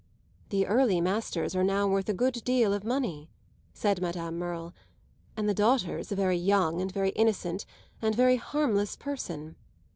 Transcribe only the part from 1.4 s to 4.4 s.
are now worth a good deal of money," said Madame